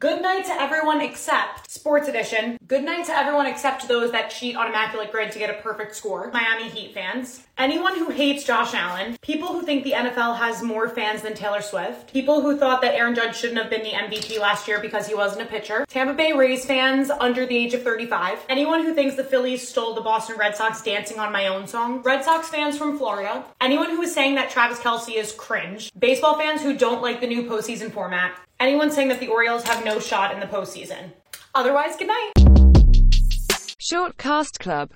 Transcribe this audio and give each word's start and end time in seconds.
Good 0.00 0.22
night 0.22 0.46
to 0.46 0.52
everyone 0.58 1.02
except 1.02 1.70
Sports 1.70 2.08
Edition. 2.08 2.56
Good 2.66 2.84
night 2.84 3.04
to 3.04 3.12
everyone 3.14 3.44
except 3.44 3.86
those 3.86 4.12
that 4.12 4.30
cheat 4.30 4.56
on 4.56 4.68
Immaculate 4.68 5.12
Grid 5.12 5.30
to 5.32 5.38
get 5.38 5.50
a 5.50 5.60
perfect 5.60 5.94
score. 5.94 6.30
Miami 6.32 6.70
Heat 6.70 6.94
fans. 6.94 7.46
Anyone 7.58 7.98
who 7.98 8.08
hates 8.08 8.44
Josh 8.44 8.72
Allen. 8.72 9.18
People 9.20 9.48
who 9.48 9.60
think 9.60 9.84
the 9.84 9.92
NFL 9.92 10.38
has 10.38 10.62
more 10.62 10.88
fans 10.88 11.20
than 11.20 11.34
Taylor 11.34 11.60
Swift. 11.60 12.10
People 12.10 12.40
who 12.40 12.56
thought 12.56 12.80
that 12.80 12.94
Aaron 12.94 13.14
Judge 13.14 13.36
shouldn't 13.36 13.60
have 13.60 13.68
been 13.68 13.82
the 13.82 13.90
MVP 13.90 14.40
last 14.40 14.66
year 14.66 14.80
because 14.80 15.06
he 15.06 15.14
wasn't 15.14 15.42
a 15.42 15.44
pitcher. 15.44 15.84
Tampa 15.86 16.14
Bay 16.14 16.32
Rays 16.32 16.64
fans 16.64 17.10
under 17.10 17.44
the 17.44 17.58
age 17.58 17.74
of 17.74 17.82
35. 17.82 18.38
Anyone 18.48 18.82
who 18.86 18.94
thinks 18.94 19.16
the 19.16 19.24
Phillies 19.24 19.68
stole 19.68 19.94
the 19.94 20.00
Boston 20.00 20.38
Red 20.38 20.56
Sox 20.56 20.80
dancing 20.80 21.18
on 21.18 21.30
my 21.30 21.48
own 21.48 21.66
song. 21.66 22.00
Red 22.00 22.24
Sox 22.24 22.48
fans 22.48 22.78
from 22.78 22.96
Florida. 22.96 23.44
Anyone 23.60 23.90
who 23.90 24.00
is 24.00 24.14
saying 24.14 24.36
that 24.36 24.48
Travis 24.48 24.78
Kelce 24.78 25.14
is 25.14 25.32
cringe. 25.32 25.92
Baseball 25.98 26.38
fans 26.38 26.62
who 26.62 26.74
don't 26.74 27.02
like 27.02 27.20
the 27.20 27.26
new 27.26 27.42
postseason 27.42 27.92
format. 27.92 28.32
Anyone 28.60 28.90
saying 28.90 29.08
that 29.08 29.20
the 29.20 29.28
Orioles 29.28 29.62
have 29.62 29.86
no 29.86 29.89
shot 29.98 30.32
in 30.32 30.40
the 30.40 30.46
postseason. 30.46 31.12
Otherwise, 31.54 31.96
good 31.96 32.08
night. 32.08 32.32
Short 33.78 34.16
Cast 34.16 34.60
Club 34.60 34.88